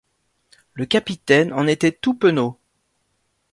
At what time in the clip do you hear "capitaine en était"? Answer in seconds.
0.87-1.91